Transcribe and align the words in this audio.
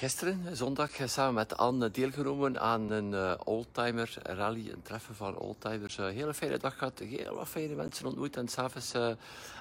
gisteren, 0.00 0.56
zondag, 0.56 0.90
samen 1.04 1.34
met 1.34 1.56
Anne 1.56 1.90
deelgenomen 1.90 2.60
aan 2.60 2.90
een 2.90 3.12
uh, 3.12 3.34
oldtimer 3.44 4.14
rally, 4.22 4.70
een 4.70 4.82
treffen 4.82 5.14
van 5.14 5.36
oldtimers. 5.36 5.98
Een 5.98 6.12
hele 6.12 6.34
fijne 6.34 6.58
dag 6.58 6.78
gehad, 6.78 6.98
heel 6.98 7.34
wat 7.34 7.48
fijne 7.48 7.74
mensen 7.74 8.06
ontmoet. 8.06 8.36
En 8.36 8.48
s'avonds 8.48 8.94
uh, 8.94 9.10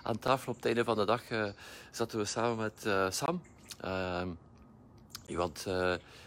aan 0.04 0.20
tafel 0.20 0.52
op 0.52 0.56
het 0.56 0.66
einde 0.66 0.84
van 0.84 0.96
de 0.96 1.06
dag 1.06 1.24
zaten 1.92 2.20
we 2.20 2.26
samen 2.26 2.58
met 2.58 3.14
Sam. 3.14 3.42
Ehm, 3.82 4.30
iemand 5.28 5.68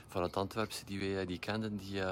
van 0.09 0.23
het 0.23 0.37
Antwerpse 0.37 0.85
die 0.85 1.15
wij 1.15 1.27
die 1.27 1.39
kenden, 1.39 1.77
die 1.77 2.03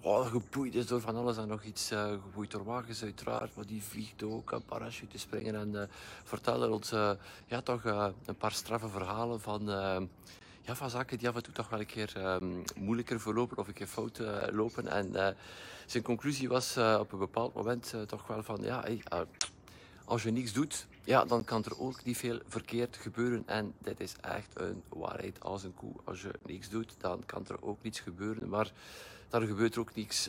oh, 0.00 0.26
geboeid 0.26 0.74
is 0.74 0.86
door 0.86 1.00
van 1.00 1.16
alles 1.16 1.36
en 1.36 1.48
nog 1.48 1.62
iets. 1.62 1.88
Geboeid 2.22 2.50
door 2.50 2.64
wagens 2.64 3.02
uiteraard, 3.02 3.56
maar 3.56 3.66
die 3.66 3.82
vliegt 3.82 4.22
ook, 4.22 4.50
een 4.50 4.64
parachute 4.64 5.18
springen 5.18 5.54
en 5.54 5.90
vertelde 6.24 6.70
ons 6.70 6.90
ja, 7.46 7.60
toch 7.64 7.84
een 7.84 8.36
paar 8.38 8.52
straffe 8.52 8.88
verhalen 8.88 9.40
van, 9.40 9.70
ja, 10.62 10.74
van 10.74 10.90
zaken 10.90 11.18
die 11.18 11.28
af 11.28 11.34
en 11.34 11.42
toe 11.42 11.54
toch 11.54 11.68
wel 11.68 11.80
een 11.80 11.86
keer 11.86 12.12
um, 12.16 12.62
moeilijker 12.76 13.20
verlopen 13.20 13.58
of 13.58 13.68
een 13.68 13.74
keer 13.74 13.86
fout 13.86 14.22
lopen. 14.50 14.88
En 14.88 15.36
zijn 15.86 16.02
conclusie 16.02 16.48
was 16.48 16.76
op 16.76 17.12
een 17.12 17.18
bepaald 17.18 17.54
moment 17.54 17.94
toch 18.06 18.26
wel 18.26 18.42
van, 18.42 18.62
ja, 18.62 18.84
als 20.04 20.22
je 20.22 20.30
niets 20.30 20.52
doet, 20.52 20.86
ja, 21.04 21.24
dan 21.24 21.44
kan 21.44 21.64
er 21.64 21.80
ook 21.80 22.04
niet 22.04 22.16
veel 22.16 22.40
verkeerd 22.46 22.96
gebeuren. 22.96 23.42
En 23.46 23.74
dit 23.78 24.00
is 24.00 24.14
echt 24.20 24.60
een 24.60 24.82
waarheid 24.88 25.40
als 25.40 25.64
een 25.64 25.74
koe. 25.74 25.92
Als 26.04 26.22
je 26.22 26.30
niks 26.46 26.68
doet, 26.68 26.94
dan 26.98 27.22
kan 27.26 27.44
er 27.48 27.62
ook 27.62 27.82
niets 27.82 28.00
gebeuren. 28.00 28.48
Maar 28.48 28.72
dan 29.28 29.46
gebeurt 29.46 29.74
er 29.74 29.80
ook 29.80 29.94
niets. 29.94 30.28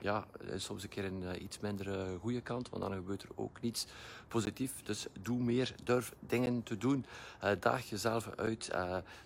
Ja, 0.00 0.26
soms 0.56 0.82
een 0.82 0.88
keer 0.88 1.04
een 1.04 1.22
uh, 1.22 1.42
iets 1.42 1.60
minder 1.60 2.18
goede 2.20 2.40
kant, 2.40 2.68
want 2.68 2.82
dan 2.82 2.92
gebeurt 2.92 3.22
er 3.22 3.28
ook 3.34 3.60
niets 3.60 3.86
positief. 4.28 4.82
Dus 4.82 5.06
doe 5.20 5.38
meer, 5.38 5.74
durf 5.84 6.14
dingen 6.20 6.62
te 6.62 6.76
doen. 6.76 7.06
Daag 7.60 7.88
jezelf 7.88 8.30
uit, 8.36 8.70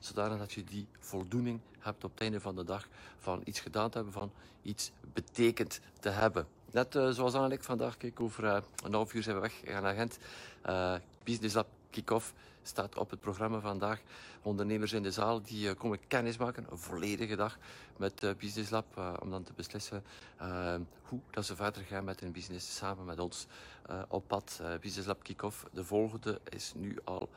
zodanig 0.00 0.39
dat 0.39 0.53
je 0.53 0.65
die 0.65 0.87
voldoening 0.98 1.61
hebt 1.78 2.05
op 2.05 2.11
het 2.11 2.20
einde 2.20 2.41
van 2.41 2.56
de 2.56 2.65
dag 2.65 2.89
van 3.19 3.41
iets 3.45 3.61
gedaan 3.61 3.91
te 3.91 3.97
hebben, 3.97 4.15
van 4.15 4.33
iets 4.62 4.93
betekend 5.12 5.81
te 6.00 6.09
hebben. 6.09 6.47
Net 6.70 6.93
zoals 6.93 7.34
Anneliek 7.34 7.65
vandaag, 7.65 7.97
kijk, 7.97 8.20
over 8.20 8.45
een 8.84 8.93
half 8.93 9.15
uur 9.15 9.23
zijn 9.23 9.37
we 9.37 9.43
weg 9.43 9.61
gaan 9.65 9.83
naar 9.83 9.95
Gent. 9.95 10.19
Uh, 10.67 10.95
Business 11.25 11.55
Lab 11.55 11.67
Kick-Off 11.91 12.33
staat 12.63 12.97
op 12.97 13.11
het 13.11 13.21
programma 13.21 13.61
vandaag. 13.61 14.01
Ondernemers 14.43 14.93
in 14.93 15.03
de 15.03 15.11
zaal 15.11 15.43
die 15.43 15.75
komen 15.75 15.99
kennis 16.09 16.37
maken, 16.37 16.67
een 16.71 16.79
volledige 16.79 17.37
dag 17.37 17.59
met 17.97 18.35
Business 18.39 18.71
Lab, 18.71 19.19
om 19.23 19.31
dan 19.31 19.43
te 19.43 19.53
beslissen 19.53 20.05
hoe 21.03 21.21
dat 21.31 21.45
ze 21.45 21.57
verder 21.57 21.83
gaan 21.83 22.05
met 22.05 22.21
hun 22.21 22.33
business 22.33 22.77
samen 22.77 23.05
met 23.05 23.19
ons 23.19 23.47
op 24.09 24.27
pad. 24.27 24.63
Business 24.81 25.07
Lab 25.07 25.23
Kick-Off, 25.23 25.67
de 25.73 25.85
volgende 25.85 26.41
is 26.49 26.73
nu 26.77 26.99
al 27.05 27.29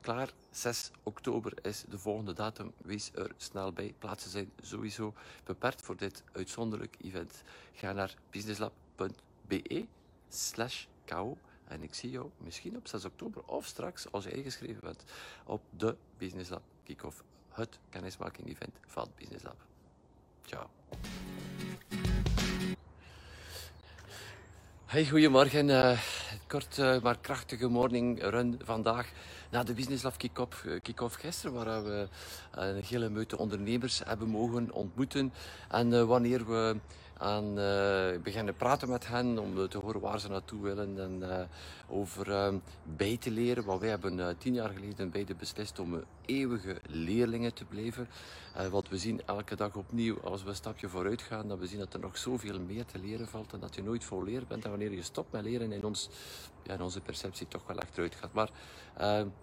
klaar, 0.00 0.30
6 0.50 0.90
oktober 1.02 1.52
is 1.62 1.84
de 1.88 1.98
volgende 1.98 2.32
datum. 2.32 2.72
Wees 2.76 3.10
er 3.14 3.30
snel 3.36 3.72
bij. 3.72 3.94
Plaatsen 3.98 4.30
zijn 4.30 4.52
sowieso 4.62 5.14
beperkt 5.44 5.82
voor 5.82 5.96
dit 5.96 6.22
uitzonderlijk 6.32 6.96
event. 7.00 7.42
Ga 7.72 7.92
naar 7.92 8.14
businesslab.be 8.30 9.86
slash 10.28 10.84
kou. 11.04 11.36
En 11.68 11.82
ik 11.82 11.94
zie 11.94 12.10
jou 12.10 12.30
misschien 12.36 12.76
op 12.76 12.88
6 12.88 13.04
oktober 13.04 13.42
of 13.46 13.66
straks, 13.66 14.12
als 14.12 14.24
je 14.24 14.30
ingeschreven 14.30 14.80
bent, 14.80 15.04
op 15.44 15.62
de 15.70 15.96
Business 16.18 16.50
Lab 16.50 16.62
Kick-Off. 16.84 17.22
Het 17.48 17.78
kennismaking 17.88 18.48
event 18.48 18.78
van 18.86 19.08
Business 19.16 19.44
Lab. 19.44 19.56
Ciao. 20.42 20.66
Hey, 24.84 25.06
goedemorgen. 25.06 25.68
Uh, 25.68 25.98
kort 26.46 26.78
uh, 26.78 27.00
maar 27.00 27.18
krachtige 27.18 27.68
morning 27.68 28.22
run 28.22 28.60
vandaag 28.64 29.12
na 29.50 29.62
de 29.62 29.74
Business 29.74 30.02
Lab 30.02 30.16
Kick-Off 30.16 30.66
kick 30.82 31.00
gisteren, 31.00 31.64
waar 31.64 31.84
we 31.84 32.08
een 32.50 32.82
hele 32.82 33.08
meute 33.08 33.38
ondernemers 33.38 34.00
hebben 34.04 34.28
mogen 34.28 34.72
ontmoeten. 34.72 35.32
En 35.68 36.06
wanneer 36.06 36.46
we 36.46 36.76
aan 37.18 37.58
uh, 37.58 38.20
beginnen 38.22 38.56
praten 38.56 38.88
met 38.88 39.06
hen 39.06 39.38
om 39.38 39.68
te 39.68 39.78
horen 39.78 40.00
waar 40.00 40.20
ze 40.20 40.28
naartoe 40.28 40.62
willen 40.62 41.00
en 41.00 41.18
uh, 41.22 41.40
over 41.88 42.28
uh, 42.28 42.54
bij 42.96 43.16
te 43.16 43.30
leren. 43.30 43.64
Want 43.64 43.80
wij 43.80 43.90
hebben 43.90 44.36
tien 44.38 44.54
jaar 44.54 44.70
geleden 44.70 45.36
beslist 45.38 45.78
om 45.78 46.04
eeuwige 46.26 46.80
leerlingen 46.86 47.54
te 47.54 47.64
blijven. 47.64 48.08
want 48.70 48.88
we 48.88 48.98
zien 48.98 49.22
elke 49.26 49.56
dag 49.56 49.74
opnieuw, 49.74 50.20
als 50.20 50.42
we 50.42 50.48
een 50.48 50.54
stapje 50.54 50.88
vooruit 50.88 51.22
gaan, 51.22 51.48
dat 51.48 51.58
we 51.58 51.66
zien 51.66 51.78
dat 51.78 51.94
er 51.94 52.00
nog 52.00 52.18
zoveel 52.18 52.60
meer 52.60 52.84
te 52.84 52.98
leren 52.98 53.28
valt 53.28 53.52
en 53.52 53.60
dat 53.60 53.74
je 53.74 53.82
nooit 53.82 54.04
vol 54.04 54.24
leren 54.24 54.48
bent. 54.48 54.64
En 54.64 54.70
wanneer 54.70 54.92
je 54.92 55.02
stopt 55.02 55.32
met 55.32 55.42
leren, 55.42 55.72
in, 55.72 55.84
ons, 55.84 56.08
ja, 56.62 56.74
in 56.74 56.82
onze 56.82 57.00
perceptie 57.00 57.48
toch 57.48 57.66
wel 57.66 57.78
achteruit 57.78 58.14
gaat. 58.14 58.32
Maar 58.32 58.50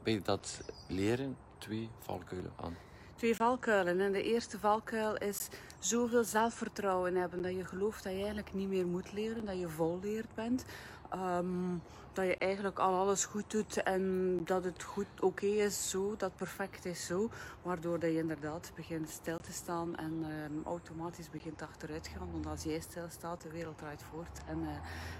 bij 0.03 0.21
dat 0.23 0.61
leren 0.87 1.37
twee 1.57 1.89
valkuilen 1.99 2.51
aan 2.55 2.90
twee 3.21 3.35
valkuilen. 3.35 3.99
En 3.99 4.11
de 4.11 4.23
eerste 4.23 4.59
valkuil 4.59 5.17
is 5.17 5.47
zoveel 5.79 6.23
zelfvertrouwen 6.23 7.15
hebben 7.15 7.41
dat 7.41 7.55
je 7.55 7.65
gelooft 7.65 8.03
dat 8.03 8.11
je 8.11 8.17
eigenlijk 8.17 8.53
niet 8.53 8.67
meer 8.67 8.85
moet 8.85 9.13
leren, 9.13 9.45
dat 9.45 9.59
je 9.59 9.67
volleerd 9.67 10.35
bent. 10.35 10.65
Um, 11.15 11.81
dat 12.13 12.25
je 12.25 12.37
eigenlijk 12.37 12.79
al 12.79 12.95
alles 12.95 13.25
goed 13.25 13.51
doet 13.51 13.83
en 13.83 14.37
dat 14.45 14.63
het 14.63 14.83
goed 14.83 15.05
oké 15.19 15.45
is 15.45 15.89
zo, 15.89 16.15
dat 16.17 16.35
perfect 16.35 16.85
is 16.85 17.05
zo. 17.05 17.29
Waardoor 17.61 17.99
dat 17.99 18.09
je 18.09 18.17
inderdaad 18.17 18.71
begint 18.75 19.09
stil 19.09 19.37
te 19.37 19.51
staan 19.51 19.95
en 19.95 20.25
um, 20.51 20.61
automatisch 20.65 21.29
begint 21.29 21.61
achteruit 21.61 22.03
te 22.03 22.09
gaan. 22.09 22.31
Want 22.31 22.45
als 22.45 22.63
jij 22.63 22.79
stilstaat, 22.79 23.41
de 23.41 23.49
wereld 23.49 23.77
draait 23.77 24.03
voort 24.03 24.41
en 24.47 24.59
uh, 24.61 24.67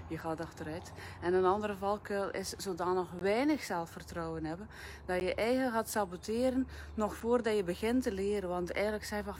je 0.08 0.18
gaat 0.18 0.40
achteruit. 0.40 0.92
En 1.20 1.34
een 1.34 1.44
andere 1.44 1.76
valkuil 1.76 2.30
is 2.30 2.48
zodanig 2.48 3.10
weinig 3.20 3.62
zelfvertrouwen 3.62 4.44
hebben 4.44 4.68
dat 5.06 5.20
je 5.20 5.34
eigen 5.34 5.72
gaat 5.72 5.88
saboteren 5.88 6.68
nog 6.94 7.14
voordat 7.14 7.56
je 7.56 7.64
begint 7.64 8.02
te 8.02 8.12
leren. 8.12 8.48
Want 8.48 8.72
eigenlijk 8.72 9.04
zei 9.04 9.22
van. 9.22 9.34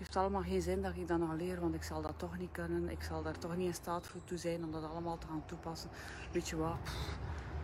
Heeft 0.00 0.16
allemaal 0.16 0.42
geen 0.42 0.62
zin 0.62 0.82
dat 0.82 0.96
ik 0.96 1.08
dat 1.08 1.18
nog 1.18 1.32
leer, 1.32 1.60
want 1.60 1.74
ik 1.74 1.82
zal 1.82 2.02
dat 2.02 2.14
toch 2.16 2.38
niet 2.38 2.52
kunnen. 2.52 2.88
Ik 2.88 3.02
zal 3.02 3.22
daar 3.22 3.38
toch 3.38 3.56
niet 3.56 3.66
in 3.66 3.74
staat 3.74 4.06
voor 4.06 4.20
toe 4.24 4.38
zijn 4.38 4.64
om 4.64 4.72
dat 4.72 4.84
allemaal 4.84 5.18
te 5.18 5.26
gaan 5.26 5.42
toepassen. 5.46 5.90
Weet 6.32 6.48
je 6.48 6.56
wat? 6.56 6.76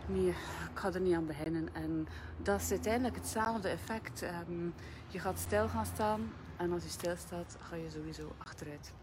Nee, 0.05 0.27
ik 0.27 0.35
ga 0.73 0.93
er 0.93 1.01
niet 1.01 1.15
aan 1.15 1.25
beginnen. 1.25 1.69
En 1.73 2.07
dat 2.37 2.61
is 2.61 2.71
uiteindelijk 2.71 3.15
hetzelfde 3.15 3.69
effect. 3.69 4.21
Um, 4.21 4.73
je 5.07 5.19
gaat 5.19 5.39
stil 5.39 5.67
gaan 5.67 5.85
staan 5.85 6.33
en 6.57 6.71
als 6.71 6.83
je 6.83 6.89
stilstaat, 6.89 7.57
ga 7.59 7.75
je 7.75 7.89
sowieso 7.89 8.31
achteruit. 8.37 8.93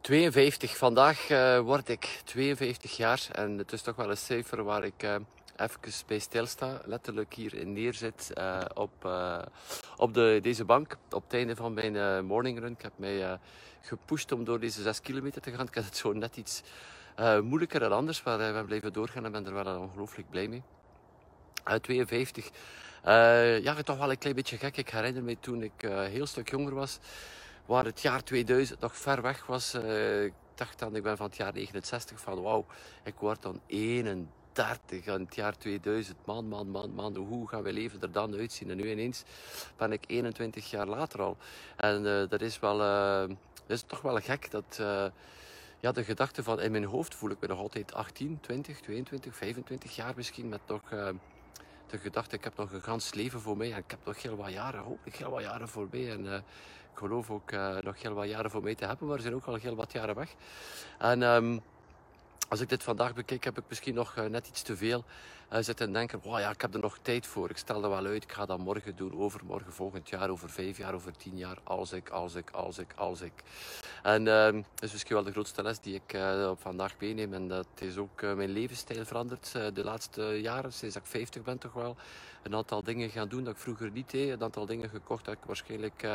52. 0.00 0.76
Vandaag 0.76 1.30
uh, 1.30 1.60
word 1.60 1.88
ik 1.88 2.20
52 2.24 2.96
jaar 2.96 3.28
en 3.32 3.58
het 3.58 3.72
is 3.72 3.82
toch 3.82 3.96
wel 3.96 4.10
een 4.10 4.16
cijfer 4.16 4.62
waar 4.62 4.84
ik 4.84 5.02
uh, 5.02 5.16
even 5.56 6.06
bij 6.06 6.18
stilsta. 6.18 6.80
Letterlijk 6.84 7.34
hier 7.34 7.66
neerzit 7.66 8.30
uh, 8.38 8.60
op, 8.74 9.04
uh, 9.04 9.42
op 9.96 10.14
de, 10.14 10.38
deze 10.42 10.64
bank. 10.64 10.96
Op 11.10 11.22
het 11.22 11.32
einde 11.32 11.56
van 11.56 11.74
mijn 11.74 11.94
uh, 11.94 12.20
morning 12.20 12.58
run. 12.58 12.72
Ik 12.72 12.82
heb 12.82 12.92
mij 12.96 13.38
gepusht 13.80 14.32
om 14.32 14.44
door 14.44 14.60
deze 14.60 14.82
6 14.82 15.00
kilometer 15.00 15.40
te 15.40 15.50
gaan. 15.50 15.66
Ik 15.66 15.74
had 15.74 15.84
het 15.84 15.96
zo 15.96 16.12
net 16.12 16.36
iets 16.36 16.62
moeilijker 17.42 17.80
dan 17.80 17.92
anders. 17.92 18.22
Maar 18.22 18.38
we 18.38 18.44
hebben 18.44 18.66
blijven 18.66 18.92
doorgaan 18.92 19.24
en 19.24 19.32
ben 19.32 19.46
er 19.46 19.54
wel 19.54 19.80
ongelooflijk 19.80 20.30
blij 20.30 20.48
mee. 20.48 20.62
52. 21.80 22.50
ja, 23.62 23.74
toch 23.82 23.98
wel 23.98 24.10
een 24.10 24.18
klein 24.18 24.34
beetje 24.34 24.58
gek. 24.58 24.76
Ik 24.76 24.90
herinner 24.90 25.22
me 25.22 25.36
toen 25.40 25.62
ik 25.62 25.88
heel 25.88 26.26
stuk 26.26 26.50
jonger 26.50 26.74
was. 26.74 26.98
Waar 27.66 27.84
het 27.84 28.00
jaar 28.00 28.24
2000 28.24 28.80
nog 28.80 28.96
ver 28.96 29.22
weg 29.22 29.46
was. 29.46 29.74
ik 29.74 30.32
dacht 30.54 30.78
dan, 30.78 30.96
ik 30.96 31.02
ben 31.02 31.16
van 31.16 31.26
het 31.26 31.36
jaar 31.36 31.52
69 31.52 32.20
van 32.20 32.42
wauw, 32.42 32.66
ik 33.04 33.14
word 33.18 33.42
dan 33.42 33.60
31 33.66 34.26
30 34.54 35.08
aan 35.08 35.20
het 35.20 35.34
jaar 35.34 35.58
2000. 35.58 36.16
Man, 36.24 36.48
man, 36.48 36.68
man, 36.68 36.94
man, 36.94 37.16
hoe 37.16 37.48
gaan 37.48 37.62
we 37.62 37.72
leven 37.72 38.00
er 38.00 38.12
dan 38.12 38.34
uitzien? 38.34 38.70
En 38.70 38.76
nu 38.76 38.90
ineens 38.90 39.22
ben 39.76 39.92
ik 39.92 40.04
21 40.06 40.70
jaar 40.70 40.86
later 40.86 41.22
al. 41.22 41.36
En 41.76 42.04
uh, 42.04 42.28
dat 42.28 42.40
is 42.40 42.58
wel, 42.58 42.80
uh, 42.80 43.36
is 43.66 43.82
toch 43.82 44.00
wel 44.00 44.18
gek 44.20 44.50
dat, 44.50 44.78
uh, 44.80 45.06
ja, 45.80 45.92
de 45.92 46.04
gedachte 46.04 46.42
van 46.42 46.60
in 46.60 46.70
mijn 46.70 46.84
hoofd 46.84 47.14
voel 47.14 47.30
ik 47.30 47.40
me 47.40 47.46
nog 47.46 47.58
altijd 47.58 47.94
18, 47.94 48.38
20, 48.40 48.80
22, 48.80 49.36
25 49.36 49.96
jaar 49.96 50.12
misschien 50.16 50.48
met 50.48 50.60
toch 50.64 50.88
de 51.86 51.98
gedachte, 51.98 52.36
ik 52.36 52.44
heb 52.44 52.56
nog 52.56 52.72
een 52.72 52.82
gans 52.82 53.14
leven 53.14 53.40
voor 53.40 53.56
mij 53.56 53.72
en 53.72 53.78
ik 53.78 53.90
heb 53.90 54.04
nog 54.04 54.22
heel 54.22 54.36
wat 54.36 54.52
jaren, 54.52 54.80
hopelijk 54.80 55.16
heel 55.16 55.30
wat 55.30 55.42
jaren 55.42 55.68
voor 55.68 55.88
mij. 55.90 56.10
En 56.10 56.26
ik 56.92 56.98
geloof 56.98 57.30
ook 57.30 57.50
nog 57.82 58.02
heel 58.02 58.14
wat 58.14 58.28
jaren 58.28 58.50
voor 58.50 58.62
mij 58.62 58.74
te 58.74 58.86
hebben, 58.86 59.06
maar 59.06 59.16
er 59.16 59.22
zijn 59.22 59.34
ook 59.34 59.44
al 59.44 59.54
heel 59.54 59.74
wat 59.74 59.92
jaren 59.92 60.14
weg. 60.14 60.34
En 60.98 61.22
um, 61.22 61.62
als 62.48 62.60
ik 62.60 62.68
dit 62.68 62.82
vandaag 62.82 63.14
bekijk, 63.14 63.44
heb 63.44 63.58
ik 63.58 63.64
misschien 63.68 63.94
nog 63.94 64.16
eh, 64.16 64.24
net 64.24 64.48
iets 64.48 64.62
te 64.62 64.76
veel 64.76 65.04
uh, 65.52 65.58
zitten 65.60 65.86
en 65.86 65.92
denken, 65.92 66.20
wow, 66.22 66.38
ja, 66.38 66.50
ik 66.50 66.60
heb 66.60 66.74
er 66.74 66.80
nog 66.80 66.98
tijd 67.02 67.26
voor. 67.26 67.50
Ik 67.50 67.56
stel 67.56 67.80
dat 67.80 67.90
wel 67.90 68.06
uit, 68.06 68.22
ik 68.22 68.32
ga 68.32 68.46
dat 68.46 68.58
morgen 68.58 68.96
doen, 68.96 69.18
overmorgen, 69.18 69.72
volgend 69.72 70.08
jaar, 70.08 70.30
over 70.30 70.50
vijf 70.50 70.76
jaar, 70.76 70.94
over 70.94 71.16
tien 71.16 71.36
jaar. 71.36 71.56
Als 71.64 71.92
ik, 71.92 72.08
als 72.08 72.34
ik, 72.34 72.50
als 72.50 72.78
ik, 72.78 72.92
als 72.96 73.20
ik. 73.20 73.32
En 74.02 74.20
uh, 74.20 74.44
dat 74.44 74.82
is 74.82 74.92
misschien 74.92 75.14
wel 75.14 75.24
de 75.24 75.30
grootste 75.30 75.62
les 75.62 75.80
die 75.80 75.94
ik 75.94 76.14
uh, 76.14 76.48
op 76.50 76.60
vandaag 76.60 76.94
meeneem. 76.98 77.34
En 77.34 77.48
dat 77.48 77.66
is 77.78 77.96
ook 77.96 78.22
mijn 78.22 78.50
levensstijl 78.50 79.04
veranderd 79.04 79.52
de 79.52 79.84
laatste 79.84 80.22
jaren, 80.22 80.72
sinds 80.72 80.96
ik 80.96 81.06
50 81.06 81.42
ben 81.42 81.58
toch 81.58 81.72
wel 81.72 81.96
een 82.42 82.54
aantal 82.54 82.82
dingen 82.82 83.10
gaan 83.10 83.28
doen 83.28 83.44
dat 83.44 83.54
ik 83.54 83.60
vroeger 83.60 83.90
niet 83.90 84.10
deed. 84.10 84.30
Een 84.30 84.42
aantal 84.42 84.66
dingen 84.66 84.88
gekocht 84.88 85.24
dat 85.24 85.34
ik 85.34 85.44
waarschijnlijk 85.44 86.06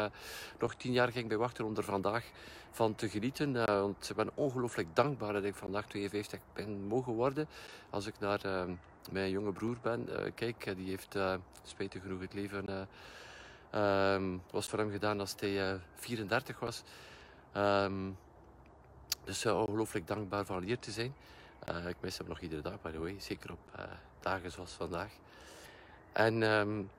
nog 0.59 0.75
tien 0.75 0.91
jaar 0.91 1.11
ging 1.11 1.27
bij 1.27 1.37
wachten 1.37 1.65
om 1.65 1.77
er 1.77 1.83
vandaag 1.83 2.25
van 2.71 2.95
te 2.95 3.09
genieten. 3.09 3.65
Want 3.65 4.09
ik 4.09 4.15
ben 4.15 4.29
ongelooflijk 4.33 4.87
dankbaar 4.93 5.33
dat 5.33 5.43
ik 5.43 5.55
vandaag 5.55 5.87
52 5.87 6.39
ben 6.53 6.87
mogen 6.87 7.13
worden. 7.13 7.47
Als 7.89 8.05
ik 8.05 8.19
naar 8.19 8.45
uh, 8.45 8.63
mijn 9.11 9.29
jonge 9.29 9.51
broer 9.51 9.77
ben, 9.81 10.09
kijk, 10.35 10.73
die 10.75 10.89
heeft 10.89 11.15
spijtig 11.63 12.01
genoeg 12.01 12.21
het 12.21 12.33
leven 12.33 12.87
um, 13.75 14.41
was 14.51 14.67
voor 14.67 14.79
hem 14.79 14.91
gedaan 14.91 15.19
als 15.19 15.35
hij 15.39 15.79
34 15.95 16.59
was. 16.59 16.83
Um, 17.57 18.17
dus 19.23 19.45
ongelooflijk 19.45 20.07
dankbaar 20.07 20.45
van 20.45 20.63
hier 20.63 20.79
te 20.79 20.91
zijn. 20.91 21.13
ik 21.87 21.95
mis 21.99 22.17
hem 22.17 22.27
nog 22.27 22.39
iedere 22.39 22.61
dag, 22.61 22.81
by 22.81 22.91
the 22.91 22.99
way. 22.99 23.15
Zeker 23.19 23.51
op 23.51 23.87
dagen 24.19 24.51
zoals 24.51 24.71
vandaag. 24.71 25.11
En, 26.11 26.41
um, 26.41 26.89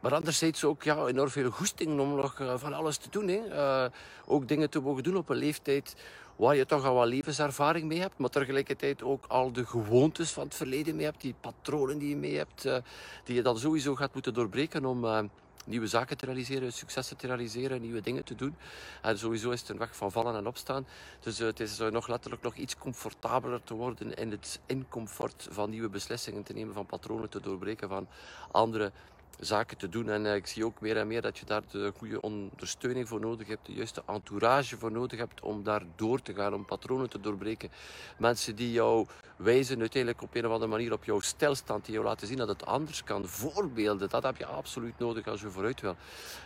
maar 0.00 0.14
anderzijds 0.14 0.64
ook 0.64 0.82
ja, 0.82 1.06
enorm 1.06 1.30
veel 1.30 1.50
goesting 1.50 2.00
om 2.00 2.14
nog 2.14 2.42
van 2.56 2.72
alles 2.72 2.96
te 2.96 3.10
doen. 3.10 3.28
Hè. 3.28 3.40
Ook 4.26 4.48
dingen 4.48 4.70
te 4.70 4.80
mogen 4.80 5.02
doen 5.02 5.16
op 5.16 5.28
een 5.28 5.36
leeftijd 5.36 5.96
waar 6.36 6.56
je 6.56 6.66
toch 6.66 6.84
al 6.84 6.94
wat 6.94 7.08
levenservaring 7.08 7.86
mee 7.86 8.00
hebt, 8.00 8.18
maar 8.18 8.30
tegelijkertijd 8.30 9.02
ook 9.02 9.24
al 9.26 9.52
de 9.52 9.66
gewoontes 9.66 10.30
van 10.30 10.44
het 10.44 10.54
verleden 10.54 10.96
mee 10.96 11.04
hebt, 11.04 11.20
die 11.20 11.34
patronen 11.40 11.98
die 11.98 12.08
je 12.08 12.16
mee 12.16 12.36
hebt, 12.36 12.66
uh, 12.66 12.76
die 13.24 13.34
je 13.34 13.42
dan 13.42 13.58
sowieso 13.58 13.94
gaat 13.94 14.14
moeten 14.14 14.34
doorbreken 14.34 14.84
om 14.84 15.30
nieuwe 15.66 15.86
zaken 15.86 16.16
te 16.16 16.26
realiseren, 16.26 16.72
successen 16.72 17.16
te 17.16 17.26
realiseren, 17.26 17.80
nieuwe 17.80 18.00
dingen 18.00 18.24
te 18.24 18.34
doen. 18.34 18.56
En 19.02 19.18
sowieso 19.18 19.50
is 19.50 19.60
het 19.60 19.68
een 19.68 19.78
weg 19.78 19.96
van 19.96 20.12
vallen 20.12 20.36
en 20.36 20.46
opstaan. 20.46 20.86
Dus 21.20 21.40
uh, 21.40 21.46
het 21.46 21.60
is 21.60 21.78
nog 21.78 22.08
letterlijk 22.08 22.42
nog 22.42 22.54
iets 22.54 22.76
comfortabeler 22.76 23.62
te 23.64 23.74
worden 23.74 24.14
in 24.14 24.30
het 24.30 24.60
incomfort 24.66 25.48
van 25.50 25.70
nieuwe 25.70 25.88
beslissingen 25.88 26.42
te 26.42 26.52
nemen, 26.52 26.74
van 26.74 26.86
patronen 26.86 27.30
te 27.30 27.40
doorbreken, 27.40 27.88
van 27.88 28.08
andere 28.50 28.92
zaken 29.40 29.76
te 29.76 29.88
doen. 29.88 30.08
En 30.08 30.24
uh, 30.24 30.34
ik 30.34 30.46
zie 30.46 30.64
ook 30.64 30.80
meer 30.80 30.96
en 30.96 31.06
meer 31.06 31.22
dat 31.22 31.38
je 31.38 31.44
daar 31.44 31.62
de 31.70 31.92
goede 31.96 32.20
ondersteuning 32.20 33.08
voor 33.08 33.20
nodig 33.20 33.48
hebt, 33.48 33.66
de 33.66 33.72
juiste 33.72 34.02
entourage 34.06 34.78
voor 34.78 34.92
nodig 34.92 35.18
hebt 35.18 35.40
om 35.40 35.62
daar 35.62 35.82
door 35.96 36.22
te 36.22 36.34
gaan, 36.34 36.54
om 36.54 36.64
patronen 36.64 37.10
te 37.10 37.20
doorbreken. 37.20 37.70
Mensen 38.18 38.56
die 38.56 38.72
jou 38.72 39.06
wijzen 39.36 39.80
uiteindelijk 39.80 40.22
op 40.22 40.34
een 40.34 40.46
of 40.46 40.52
andere 40.52 40.70
manier 40.70 40.92
op 40.92 41.04
jouw 41.04 41.20
stilstand, 41.20 41.84
die 41.84 41.94
jou 41.94 42.06
laten 42.06 42.26
zien 42.26 42.36
dat 42.36 42.48
het 42.48 42.66
anders 42.66 43.04
kan. 43.04 43.26
Voorbeelden, 43.26 44.08
dat 44.08 44.22
heb 44.22 44.36
je 44.36 44.46
absoluut 44.46 44.98
nodig 44.98 45.26
als 45.26 45.40
je 45.40 45.50
vooruit 45.50 45.80
wil. 45.80 45.96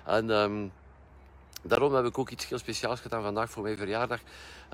En... 0.05 0.31
Um, 0.31 0.73
Daarom 1.63 1.95
heb 1.95 2.05
ik 2.05 2.19
ook 2.19 2.31
iets 2.31 2.49
heel 2.49 2.59
speciaals 2.59 3.01
gedaan 3.01 3.23
vandaag 3.23 3.51
voor 3.51 3.63
mijn 3.63 3.77
verjaardag. 3.77 4.21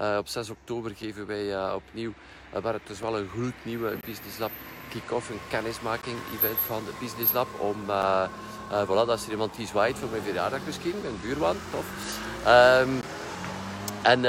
Uh, 0.01 0.17
op 0.19 0.29
6 0.29 0.51
oktober 0.51 0.97
geven 0.97 1.27
wij 1.27 1.45
uh, 1.45 1.73
opnieuw, 1.75 2.13
uh, 2.57 2.65
het 2.65 2.91
is 2.91 3.01
wel 3.01 3.19
een 3.19 3.29
gloednieuwe 3.29 3.97
Business 4.07 4.39
Lab 4.39 4.51
kick-off, 4.89 5.31
een 5.31 5.41
kennismaking 5.49 6.17
event 6.35 6.59
van 6.59 6.85
de 6.85 6.93
Business 7.01 7.33
Lab. 7.33 7.49
Om, 7.59 7.77
voilà, 8.87 9.07
dat 9.07 9.19
is 9.19 9.25
er 9.25 9.31
iemand 9.31 9.57
die 9.57 9.67
zwaait 9.67 9.99
voor 9.99 10.09
mijn 10.09 10.23
verjaardag 10.23 10.61
misschien, 10.67 10.95
mijn 11.03 11.21
buurman, 11.23 11.57
tof. 11.71 12.19
Um, 12.47 13.01
en 14.03 14.21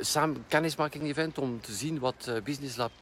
samen 0.00 0.44
kennismaking 0.48 1.04
event 1.04 1.38
om 1.38 1.60
te 1.60 1.72
zien 1.72 1.98
wat 1.98 2.30
Business 2.44 2.76
Lab 2.76 2.92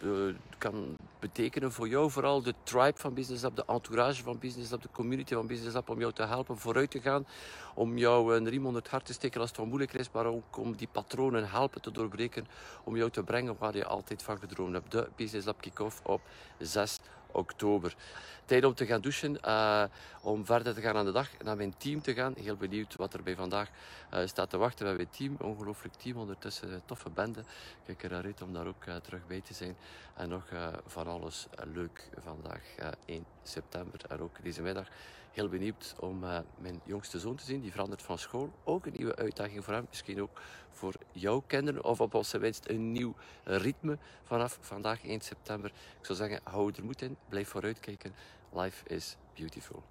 kan 0.58 0.96
betekenen 1.20 1.72
voor 1.72 1.88
jou. 1.88 2.10
Vooral 2.10 2.42
de 2.42 2.54
tribe 2.62 2.98
van 2.98 3.14
Business 3.14 3.42
Lab, 3.42 3.56
de 3.56 3.64
entourage 3.66 4.22
van 4.22 4.38
Business 4.38 4.70
Lab, 4.70 4.82
de 4.82 4.88
community 4.92 5.34
van 5.34 5.46
Business 5.46 5.74
Lab. 5.74 5.88
Om 5.88 5.98
jou 5.98 6.12
te 6.12 6.22
helpen 6.22 6.58
vooruit 6.58 6.90
te 6.90 7.00
gaan. 7.00 7.26
Om 7.74 7.98
jou 7.98 8.36
een 8.36 8.48
riem 8.48 8.66
onder 8.66 8.82
het 8.82 8.90
hart 8.90 9.04
te 9.04 9.12
steken 9.12 9.40
als 9.40 9.48
het 9.48 9.58
wat 9.58 9.66
moeilijk 9.66 9.92
is. 9.92 10.10
Maar 10.10 10.26
ook 10.26 10.56
om 10.56 10.76
die 10.76 10.88
patronen 10.92 11.50
helpen 11.50 11.80
te 11.80 11.90
doorbreken. 11.90 12.46
Om 12.84 12.96
jou 12.96 13.10
te 13.10 13.22
brengen 13.22 13.56
waar 13.58 13.76
je 13.76 13.84
altijd 13.84 14.22
van 14.22 14.38
gedroomd 14.38 14.72
hebt. 14.72 14.90
De 14.90 15.08
Business 15.16 15.46
Lab 15.46 15.60
Kick-Off 15.60 16.00
op 16.04 16.20
6 16.58 16.98
oktober. 17.32 17.96
Tijd 18.44 18.64
om 18.64 18.74
te 18.74 18.86
gaan 18.86 19.00
douchen, 19.00 19.38
uh, 19.44 19.84
om 20.20 20.44
verder 20.44 20.74
te 20.74 20.80
gaan 20.80 20.96
aan 20.96 21.04
de 21.04 21.12
dag, 21.12 21.28
naar 21.44 21.56
mijn 21.56 21.74
team 21.76 22.02
te 22.02 22.14
gaan. 22.14 22.34
Heel 22.36 22.56
benieuwd 22.56 22.96
wat 22.96 23.14
er 23.14 23.22
bij 23.22 23.34
vandaag 23.34 23.68
uh, 24.14 24.26
staat 24.26 24.50
te 24.50 24.56
wachten. 24.56 24.86
Hebben 24.86 25.04
een 25.04 25.16
team, 25.16 25.36
ongelooflijk 25.50 25.94
team, 25.94 26.16
ondertussen 26.16 26.82
toffe 26.84 27.10
bende. 27.10 27.42
Kijk 27.86 28.02
er 28.02 28.10
naar 28.10 28.24
uit 28.24 28.42
om 28.42 28.52
daar 28.52 28.66
ook 28.66 28.84
uh, 28.88 28.96
terug 28.96 29.26
bij 29.26 29.40
te 29.40 29.54
zijn. 29.54 29.76
En 30.14 30.28
nog 30.28 30.44
van 30.86 31.06
alles 31.06 31.46
leuk 31.72 32.08
vandaag, 32.24 32.62
1 33.04 33.24
september. 33.42 34.00
En 34.08 34.20
ook 34.20 34.42
deze 34.42 34.62
middag 34.62 34.86
heel 35.30 35.48
benieuwd 35.48 35.94
om 35.98 36.24
uh, 36.24 36.38
mijn 36.58 36.80
jongste 36.84 37.18
zoon 37.18 37.36
te 37.36 37.44
zien. 37.44 37.60
Die 37.60 37.70
verandert 37.70 38.02
van 38.02 38.18
school. 38.18 38.52
Ook 38.64 38.86
een 38.86 38.94
nieuwe 38.96 39.16
uitdaging 39.16 39.64
voor 39.64 39.74
hem. 39.74 39.86
Misschien 39.88 40.22
ook 40.22 40.40
voor 40.70 40.94
jouw 41.12 41.42
kinderen. 41.46 41.84
Of 41.84 42.00
op 42.00 42.24
zijn 42.24 42.42
minst 42.42 42.68
een 42.68 42.92
nieuw 42.92 43.14
ritme 43.44 43.98
vanaf 44.24 44.58
vandaag 44.60 45.04
1 45.04 45.20
september. 45.20 45.70
Ik 45.98 46.06
zou 46.06 46.18
zeggen, 46.18 46.40
hou 46.44 46.72
er 46.76 46.84
moed 46.84 47.02
in. 47.02 47.16
Blijf 47.28 47.48
vooruitkijken. 47.48 48.14
Life 48.52 48.88
is 48.88 49.16
beautiful. 49.34 49.82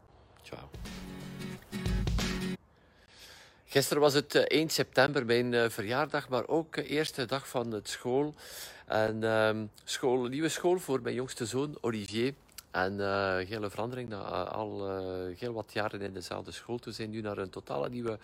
Ciao. 0.41 0.69
Gisteren 3.71 4.01
was 4.01 4.13
het 4.13 4.35
1 4.35 4.63
eh, 4.63 4.69
september, 4.69 5.25
mijn 5.25 5.53
uh, 5.53 5.69
verjaardag, 5.69 6.29
maar 6.29 6.47
ook 6.47 6.75
de 6.75 6.87
eerste 6.87 7.25
dag 7.25 7.47
van 7.47 7.71
het 7.71 7.89
school. 7.89 8.33
En 8.85 9.21
uh, 9.21 9.49
school, 9.83 10.23
nieuwe 10.23 10.49
school 10.49 10.79
voor 10.79 11.01
mijn 11.01 11.15
jongste 11.15 11.45
zoon, 11.45 11.77
Olivier. 11.81 12.33
En 12.71 12.93
uh, 12.93 13.37
hele 13.37 13.69
verandering, 13.69 14.09
na 14.09 14.17
uh, 14.17 14.51
al 14.51 14.89
uh, 14.89 15.37
heel 15.37 15.53
wat 15.53 15.73
jaren 15.73 16.01
in 16.01 16.13
dezelfde 16.13 16.51
school. 16.51 16.77
Te 16.77 16.91
zijn, 16.91 17.09
nu 17.09 17.21
naar 17.21 17.37
een 17.37 17.49
totale 17.49 17.89
nieuwe 17.89 18.19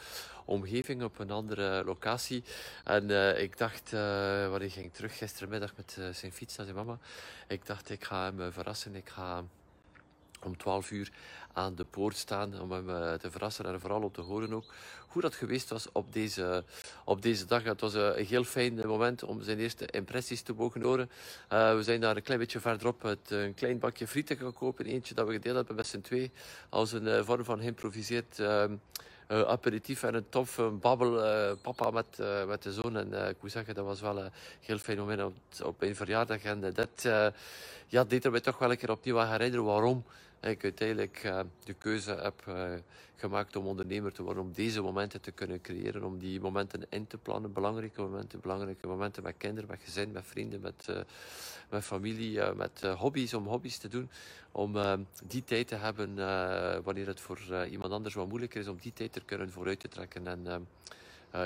omgeving 0.45 1.03
op 1.03 1.19
een 1.19 1.31
andere 1.31 1.83
locatie. 1.85 2.43
En 2.83 3.09
ik 3.41 3.57
dacht, 3.57 3.91
wanneer 3.91 4.61
ik 4.61 4.73
ging 4.73 4.93
terug? 4.93 5.17
Gistermiddag 5.17 5.75
met 5.75 5.97
zijn 6.11 6.31
fiets 6.31 6.55
naar 6.55 6.65
zijn 6.65 6.77
mama, 6.77 6.97
ik 7.47 7.65
dacht 7.65 7.89
ik 7.89 8.03
ga 8.03 8.23
hem 8.23 8.51
verrassen, 8.51 8.95
ik 8.95 9.09
ga 9.09 9.43
om 10.43 10.57
12 10.57 10.91
uur 10.91 11.11
aan 11.55 11.75
de 11.75 11.83
poort 11.83 12.15
staan 12.15 12.61
om 12.61 12.71
hem 12.71 12.89
eh, 12.89 13.13
te 13.13 13.31
verrassen 13.31 13.65
en 13.65 13.79
vooral 13.79 14.01
om 14.01 14.11
te 14.11 14.21
horen 14.21 14.53
ook 14.53 14.65
hoe 15.07 15.21
dat 15.21 15.35
geweest 15.35 15.69
was 15.69 15.87
op 15.91 16.13
deze, 16.13 16.63
op 17.03 17.21
deze 17.21 17.45
dag. 17.45 17.63
Het 17.63 17.81
was 17.81 17.93
een 17.93 18.25
heel 18.25 18.43
fijn 18.43 18.87
moment 18.87 19.23
om 19.23 19.41
zijn 19.41 19.59
eerste 19.59 19.85
impressies 19.85 20.41
te 20.41 20.53
mogen 20.53 20.81
horen. 20.81 21.09
Uh, 21.53 21.75
we 21.75 21.83
zijn 21.83 22.01
daar 22.01 22.15
een 22.15 22.21
klein 22.21 22.39
beetje 22.39 22.59
verderop 22.59 23.01
het, 23.01 23.31
een 23.31 23.53
klein 23.53 23.79
bakje 23.79 24.07
frieten 24.07 24.37
gaan 24.37 24.53
kopen. 24.53 24.85
Eentje 24.85 25.13
dat 25.13 25.27
we 25.27 25.33
gedeeld 25.33 25.55
hebben 25.55 25.75
met 25.75 25.87
z'n 25.87 26.01
twee 26.01 26.31
als 26.69 26.91
een 26.91 27.25
vorm 27.25 27.43
van 27.43 27.59
geïmproviseerd 27.59 28.39
uh, 28.39 28.63
aperitief 29.27 30.03
en 30.03 30.13
een 30.13 30.29
tof 30.29 30.61
babbel 30.79 31.11
papa 31.61 31.91
met, 31.91 32.17
met 32.47 32.63
de 32.63 32.73
zoon. 32.73 32.97
En 32.97 33.29
ik 33.29 33.41
moet 33.41 33.51
zeggen, 33.51 33.75
dat 33.75 33.85
was 33.85 34.01
wel 34.01 34.19
een 34.19 34.31
heel 34.59 34.77
fijn 34.77 34.97
moment 34.97 35.23
op, 35.23 35.35
op 35.63 35.81
een 35.81 35.95
verjaardag. 35.95 36.43
En 36.43 36.73
dat 36.73 37.01
ja, 37.87 38.03
deed 38.03 38.25
er 38.25 38.31
mij 38.31 38.41
toch 38.41 38.57
wel 38.57 38.71
een 38.71 38.77
keer 38.77 38.91
opnieuw 38.91 39.19
aan 39.19 39.31
herinneren 39.31 39.65
waarom 39.65 40.03
ik 40.45 40.63
uiteindelijk 40.63 41.23
uh, 41.25 41.39
de 41.63 41.73
keuze 41.73 42.11
heb 42.11 42.45
uh, 42.47 42.73
gemaakt 43.15 43.55
om 43.55 43.65
ondernemer 43.65 44.13
te 44.13 44.23
worden, 44.23 44.43
om 44.43 44.53
deze 44.53 44.81
momenten 44.81 45.21
te 45.21 45.31
kunnen 45.31 45.61
creëren, 45.61 46.03
om 46.03 46.17
die 46.17 46.39
momenten 46.39 46.85
in 46.89 47.07
te 47.07 47.17
plannen, 47.17 47.53
belangrijke 47.53 48.01
momenten, 48.01 48.39
belangrijke 48.39 48.87
momenten 48.87 49.23
met 49.23 49.35
kinderen, 49.37 49.69
met 49.69 49.79
gezin, 49.83 50.11
met 50.11 50.25
vrienden, 50.25 50.61
met, 50.61 50.87
uh, 50.89 50.97
met 51.69 51.83
familie, 51.83 52.53
met 52.53 52.81
hobby's, 52.81 53.33
om 53.33 53.47
hobby's 53.47 53.77
te 53.77 53.87
doen, 53.87 54.09
om 54.51 54.75
die 55.23 55.43
tijd 55.43 55.67
te 55.67 55.75
hebben 55.75 56.15
wanneer 56.83 57.07
het 57.07 57.19
voor 57.19 57.65
iemand 57.69 57.91
anders 57.91 58.13
wat 58.13 58.27
moeilijker 58.27 58.59
is, 58.61 58.67
om 58.67 58.77
die 58.81 58.93
tijd 58.93 59.13
te 59.13 59.21
kunnen 59.25 59.51
vooruit 59.51 59.79
te 59.79 59.87
trekken. 59.87 60.27
En 60.27 60.67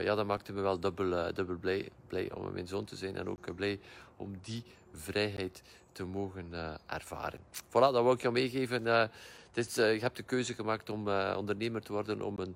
ja, 0.04 0.16
dat 0.16 0.26
maakte 0.26 0.54
me 0.54 0.62
wel 0.62 0.80
dubbel, 0.80 1.34
dubbel 1.34 1.56
blij, 1.56 1.90
blij 2.08 2.34
om 2.34 2.52
mijn 2.52 2.68
zoon 2.68 2.86
te 2.86 2.96
zijn 2.96 3.16
en 3.16 3.30
ook 3.30 3.56
blij 3.56 3.80
om 4.16 4.40
die 4.42 4.64
vrijheid 4.94 5.64
te 5.92 6.04
mogen 6.04 6.54
ervaren. 6.86 7.40
Voilà, 7.54 7.72
dat 7.72 8.04
wil 8.04 8.12
ik 8.12 8.22
je 8.22 8.32
meegeven. 8.32 8.86
Uh, 8.86 9.04
is, 9.54 9.76
je 9.76 9.82
hebt 9.82 10.18
de 10.18 10.24
keuze 10.24 10.54
gemaakt 10.54 10.90
om 10.90 11.08
ondernemer 11.36 11.82
te 11.82 11.94
worden, 11.94 12.22
om 12.22 12.40
een 12.40 12.56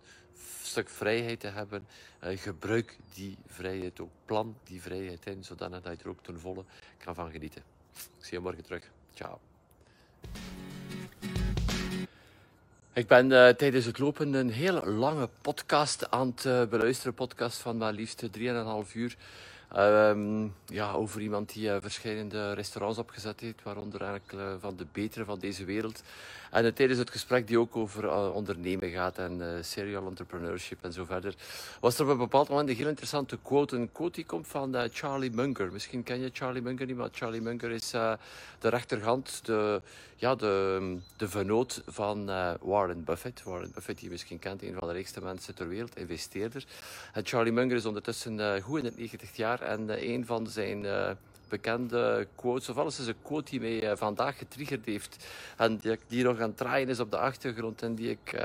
stuk 0.61 0.89
vrijheid 0.89 1.39
te 1.39 1.47
hebben. 1.47 1.87
gebruik 2.19 2.97
die 3.13 3.37
vrijheid 3.47 3.99
ook. 3.99 4.11
Plan 4.25 4.55
die 4.63 4.81
vrijheid 4.81 5.25
in, 5.25 5.43
zodat 5.43 5.83
je 5.83 5.89
er 5.89 6.09
ook 6.09 6.23
ten 6.23 6.39
volle 6.39 6.63
kan 6.97 7.15
van 7.15 7.31
genieten. 7.31 7.63
Ik 7.93 8.25
zie 8.25 8.37
je 8.37 8.43
morgen 8.43 8.63
terug. 8.63 8.91
Ciao. 9.13 9.39
Ik 12.95 13.07
ben 13.07 13.31
uh, 13.31 13.47
tijdens 13.47 13.85
het 13.85 13.99
lopen 13.99 14.33
een 14.33 14.49
hele 14.49 14.89
lange 14.89 15.29
podcast 15.41 16.11
aan 16.11 16.27
het 16.35 16.45
uh, 16.45 16.65
beluisteren. 16.65 17.13
Podcast 17.13 17.57
van 17.57 17.77
maar 17.77 17.93
liefst 17.93 18.23
3,5 18.37 18.93
uur. 18.93 19.15
Ehm, 19.73 20.47
ja, 20.65 20.91
over 20.91 21.21
iemand 21.21 21.53
die 21.53 21.67
uh, 21.67 21.75
verschillende 21.79 22.53
restaurants 22.53 22.97
opgezet 22.99 23.39
heeft, 23.39 23.63
waaronder 23.63 24.01
eigenlijk 24.01 24.33
uh, 24.33 24.53
van 24.59 24.75
de 24.75 24.85
betere 24.91 25.25
van 25.25 25.39
deze 25.39 25.65
wereld. 25.65 26.03
En 26.51 26.73
tijdens 26.73 26.99
het 26.99 27.09
gesprek 27.09 27.47
die 27.47 27.59
ook 27.59 27.75
over 27.75 28.31
ondernemen 28.33 28.89
gaat 28.89 29.17
en 29.17 29.59
serial 29.61 30.07
entrepreneurship 30.07 30.77
en 30.81 30.93
zo 30.93 31.05
verder, 31.05 31.35
was 31.79 31.99
er 31.99 32.05
op 32.05 32.11
een 32.11 32.17
bepaald 32.17 32.49
moment 32.49 32.69
een 32.69 32.75
heel 32.75 32.87
interessante 32.87 33.37
quote. 33.41 33.75
Een 33.75 33.91
quote 33.91 34.15
die 34.15 34.25
komt 34.25 34.47
van 34.47 34.75
Charlie 34.91 35.31
Munger. 35.31 35.71
Misschien 35.71 36.03
ken 36.03 36.19
je 36.19 36.29
Charlie 36.33 36.61
Munger 36.61 36.85
niet, 36.85 36.95
maar 36.95 37.09
Charlie 37.11 37.41
Munger 37.41 37.71
is 37.71 37.89
de 37.89 38.17
rechterhand, 38.59 39.45
de, 39.45 39.81
ja, 40.15 40.35
de, 40.35 40.97
de 41.17 41.29
vernoot 41.29 41.81
van 41.87 42.25
Warren 42.61 43.03
Buffett. 43.03 43.43
Warren 43.43 43.71
Buffett, 43.73 43.97
die 43.97 44.07
je 44.07 44.13
misschien 44.13 44.39
kent, 44.39 44.63
een 44.63 44.75
van 44.79 44.87
de 44.87 44.93
rijkste 44.93 45.21
mensen 45.21 45.55
ter 45.55 45.67
wereld, 45.67 45.97
investeerder. 45.97 46.65
En 47.13 47.25
Charlie 47.25 47.53
Munger 47.53 47.75
is 47.75 47.85
ondertussen 47.85 48.61
goed 48.61 48.79
in 48.79 48.85
het 48.85 48.97
90 48.97 49.35
jaar 49.35 49.62
en 49.63 49.89
uh, 49.89 50.09
een 50.09 50.25
van 50.25 50.47
zijn 50.47 50.83
uh, 50.83 51.09
bekende 51.49 52.27
quotes, 52.35 52.69
of 52.69 52.77
alles 52.77 52.99
is 52.99 53.07
een 53.07 53.21
quote 53.21 53.49
die 53.51 53.59
mij 53.59 53.91
uh, 53.91 53.97
vandaag 53.97 54.37
getriggerd 54.37 54.85
heeft. 54.85 55.27
En 55.57 55.77
die, 55.77 55.97
die 56.07 56.23
nog 56.23 56.39
aan 56.39 56.47
het 56.47 56.57
draaien 56.57 56.89
is 56.89 56.99
op 56.99 57.11
de 57.11 57.17
achtergrond 57.17 57.81
en 57.81 57.95
die 57.95 58.09
ik 58.09 58.41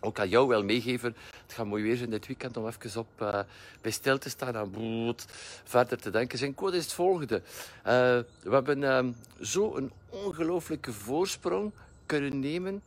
ook 0.00 0.18
aan 0.18 0.28
jou 0.28 0.48
wil 0.48 0.64
meegeven. 0.64 1.16
Het 1.42 1.52
gaat 1.52 1.66
mooi 1.66 1.82
weer 1.82 1.96
zijn 1.96 2.10
dit 2.10 2.26
weekend 2.26 2.56
om 2.56 2.66
even 2.66 3.00
op, 3.00 3.44
bij 3.80 3.90
stil 3.90 4.18
te 4.18 4.28
staan 4.28 4.56
en 4.56 4.70
bloed, 4.70 5.26
verder 5.64 5.98
te 5.98 6.10
denken. 6.10 6.38
Zijn 6.38 6.54
quote 6.54 6.76
is 6.76 6.82
het 6.82 6.92
volgende. 6.92 7.42
we 7.82 8.24
hebben 8.50 9.16
zo 9.40 9.76
een 9.76 9.92
ongelooflijke 10.08 10.92
voorsprong 10.92 11.72
kunnen 12.06 12.40
nemen 12.40 12.82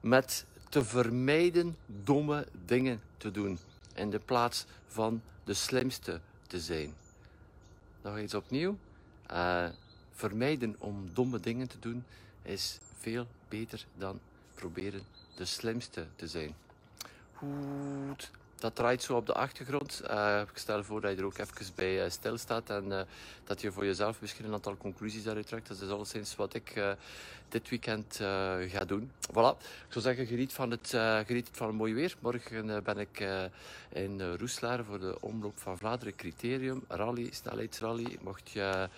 met 0.00 0.44
te 0.68 0.84
vermijden 0.84 1.76
domme 1.86 2.46
dingen 2.64 3.00
te 3.16 3.30
doen. 3.30 3.58
In 3.94 4.10
de 4.10 4.18
plaats 4.18 4.64
van 4.86 5.22
de 5.44 5.54
slimste 5.54 6.20
te 6.52 6.60
zijn. 6.60 6.94
Nog 8.02 8.16
eens 8.16 8.34
opnieuw. 8.34 8.76
Uh, 9.30 9.68
vermijden 10.12 10.76
om 10.78 11.10
domme 11.14 11.40
dingen 11.40 11.68
te 11.68 11.78
doen 11.78 12.04
is 12.42 12.78
veel 12.98 13.26
beter 13.48 13.86
dan 13.96 14.20
proberen 14.54 15.02
de 15.36 15.44
slimste 15.44 16.06
te 16.16 16.28
zijn. 16.28 16.54
Goed. 17.34 18.30
Dat 18.62 18.74
draait 18.74 19.02
zo 19.02 19.16
op 19.16 19.26
de 19.26 19.32
achtergrond. 19.32 20.02
Uh, 20.10 20.40
ik 20.40 20.58
stel 20.58 20.84
voor 20.84 21.00
dat 21.00 21.10
je 21.10 21.16
er 21.16 21.24
ook 21.24 21.38
even 21.38 21.74
bij 21.74 22.04
uh, 22.04 22.10
stilstaat 22.10 22.70
en 22.70 23.06
dat 23.44 23.60
je 23.60 23.72
voor 23.72 23.84
jezelf 23.84 24.20
misschien 24.20 24.44
een 24.44 24.52
aantal 24.52 24.76
conclusies 24.76 25.24
daaruit 25.24 25.46
trekt. 25.46 25.68
Dat 25.68 25.80
is 25.80 25.88
alleszins 25.88 26.36
wat 26.36 26.54
ik 26.54 26.96
dit 27.48 27.68
weekend 27.68 28.16
ga 28.68 28.84
doen. 28.86 29.10
Voilà. 29.30 29.56
Ik 29.60 29.88
zou 29.88 30.04
zeggen, 30.04 30.26
geniet 30.26 30.52
van 30.52 30.70
het, 30.70 30.88
geniet 31.26 31.48
van 31.52 31.66
het 31.66 31.76
mooie 31.76 31.94
weer. 31.94 32.16
Morgen 32.18 32.82
ben 32.84 32.98
ik 32.98 33.24
in 33.88 34.34
Roeslaar 34.36 34.84
voor 34.84 35.00
de 35.00 35.16
omloop 35.20 35.58
van 35.58 35.78
Vlaanderen 35.78 36.16
Criterium. 36.16 36.84
Rally, 36.88 37.28
snelheidsrally. 37.32 38.18
Mocht 38.20 38.50
je 38.50 38.88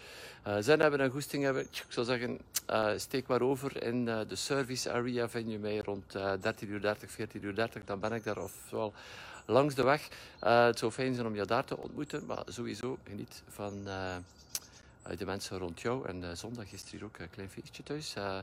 zin 0.61 0.80
hebben 0.80 1.00
en 1.00 1.11
goesting 1.11 1.42
hebben, 1.42 1.62
ik 1.62 1.85
zou 1.88 2.06
zeggen, 2.06 2.38
steek 3.00 3.26
maar 3.26 3.40
over 3.40 3.83
in 3.83 4.04
de 4.04 4.37
service 4.37 4.92
area. 4.92 5.28
Vind 5.28 5.50
je 5.50 5.59
mij 5.59 5.78
rond 5.78 6.16
13.30 6.16 6.68
uur, 6.68 6.97
14.30 7.06 7.40
uur. 7.40 7.71
Dan 7.85 8.00
ben 8.00 8.12
ik 8.12 8.25
daar 8.25 8.38
ofwel 8.38 8.94
langs 9.45 9.75
de 9.75 9.83
weg. 9.83 10.09
het 10.39 10.79
zou 10.79 10.93
fijn 10.93 11.15
zijn 11.15 11.27
om 11.27 11.35
je 11.35 11.45
daar 11.45 11.65
te 11.65 11.77
ontmoeten, 11.77 12.27
maar 12.27 12.43
sowieso 12.47 12.99
geniet 13.05 13.43
van 13.49 13.89
de 15.19 15.25
mensen 15.25 15.59
rond 15.59 15.81
jou. 15.81 16.09
En 16.09 16.23
uh, 16.23 16.29
zondag 16.33 16.73
is 16.73 16.83
er 16.83 16.91
hier 16.91 17.05
ook 17.05 17.19
een 17.19 17.31
klein 17.31 17.51
feestje 17.51 17.83
thuis 17.83 18.15
uh, 18.17 18.39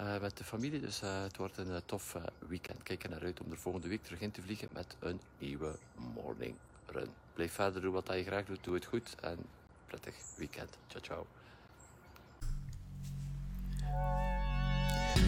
uh, 0.00 0.20
met 0.20 0.36
de 0.36 0.44
familie. 0.44 0.80
Dus 0.80 1.00
het 1.00 1.36
wordt 1.36 1.56
een 1.56 1.82
tof 1.86 2.16
weekend. 2.48 2.82
Kijk 2.82 3.04
er 3.04 3.10
naar 3.10 3.22
uit 3.22 3.40
om 3.40 3.50
er 3.50 3.58
volgende 3.58 3.88
week 3.88 4.04
terug 4.04 4.20
in 4.20 4.30
te 4.30 4.42
vliegen 4.42 4.68
met 4.72 4.96
een 4.98 5.20
nieuwe 5.38 5.74
morning 6.14 6.54
run. 6.86 7.08
Blijf 7.34 7.52
verder 7.52 7.82
doen 7.82 7.92
wat 7.92 8.06
je 8.06 8.22
graag 8.22 8.44
doet. 8.44 8.64
Doe 8.64 8.74
het 8.74 8.84
goed 8.84 9.14
en 9.20 9.38
prettig 9.86 10.14
weekend. 10.36 10.76
Ciao, 10.88 11.02
ciao. 11.02 11.26